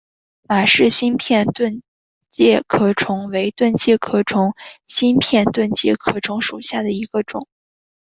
[0.49, 1.83] 马氏新片盾
[2.31, 7.47] 介壳虫为盾介壳虫科新片盾介壳虫属下的一个种。